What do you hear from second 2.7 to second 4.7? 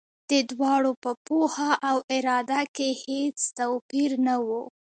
کې هېڅ توپیر نه و.